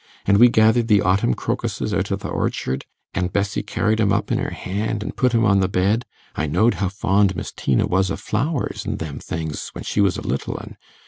An' 0.25 0.39
we 0.39 0.49
gathered 0.49 0.87
the 0.87 1.03
autumn 1.03 1.35
crocuses 1.35 1.93
out 1.93 2.11
o' 2.11 2.15
th' 2.15 2.25
orchard, 2.25 2.85
and 3.13 3.31
Bessie 3.31 3.61
carried 3.61 4.01
'em 4.01 4.11
up 4.11 4.31
in 4.31 4.39
her 4.39 4.49
hand, 4.49 5.03
an' 5.03 5.11
put 5.11 5.35
'em 5.35 5.45
on 5.45 5.59
the 5.59 5.67
bed. 5.67 6.05
I 6.35 6.47
knowed 6.47 6.73
how 6.81 6.89
fond 6.89 7.35
Miss 7.35 7.51
Tina 7.51 7.85
was 7.85 8.09
o' 8.09 8.15
flowers 8.17 8.83
an' 8.83 8.97
them 8.97 9.19
things, 9.19 9.69
when 9.73 9.83
she 9.83 10.01
was 10.01 10.17
a 10.17 10.21
little 10.27 10.57
un. 10.59 10.75